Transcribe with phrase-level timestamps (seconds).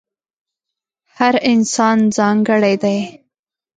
[1.17, 2.99] هر انسان ځانګړی دی.